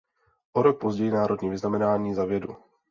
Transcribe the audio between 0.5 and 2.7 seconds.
O rok později Národní vyznamenání za vědu.